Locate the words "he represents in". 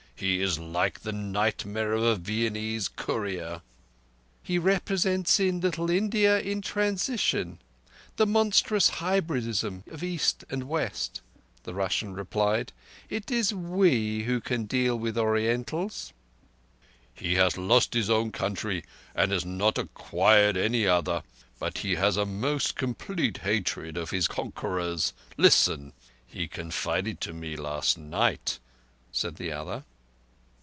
4.43-5.59